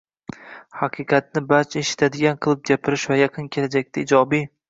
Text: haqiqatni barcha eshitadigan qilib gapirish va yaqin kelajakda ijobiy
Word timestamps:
haqiqatni 0.77 1.43
barcha 1.51 1.83
eshitadigan 1.83 2.41
qilib 2.45 2.65
gapirish 2.71 3.07
va 3.13 3.21
yaqin 3.21 3.53
kelajakda 3.59 4.05
ijobiy 4.07 4.49